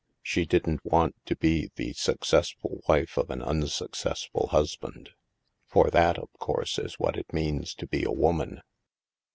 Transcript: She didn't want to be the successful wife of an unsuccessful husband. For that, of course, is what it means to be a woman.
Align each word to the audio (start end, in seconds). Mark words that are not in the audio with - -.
She 0.23 0.47
didn't 0.47 0.83
want 0.83 1.13
to 1.27 1.35
be 1.35 1.69
the 1.75 1.93
successful 1.93 2.81
wife 2.89 3.19
of 3.19 3.29
an 3.29 3.39
unsuccessful 3.43 4.47
husband. 4.47 5.11
For 5.67 5.91
that, 5.91 6.17
of 6.17 6.29
course, 6.39 6.79
is 6.79 6.97
what 6.97 7.17
it 7.19 7.31
means 7.31 7.75
to 7.75 7.85
be 7.85 8.03
a 8.03 8.11
woman. 8.11 8.63